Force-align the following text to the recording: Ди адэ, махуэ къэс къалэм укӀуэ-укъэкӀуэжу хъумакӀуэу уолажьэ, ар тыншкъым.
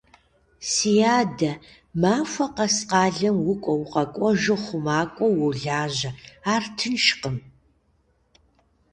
Ди 0.71 0.93
адэ, 1.17 1.51
махуэ 2.01 2.45
къэс 2.55 2.77
къалэм 2.89 3.37
укӀуэ-укъэкӀуэжу 3.51 4.59
хъумакӀуэу 4.63 5.35
уолажьэ, 5.39 6.11
ар 6.53 6.63
тыншкъым. 6.77 7.37